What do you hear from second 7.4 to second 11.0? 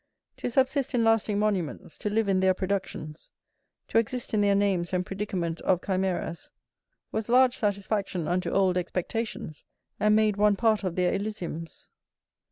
satisfaction unto old expectations, and made one part of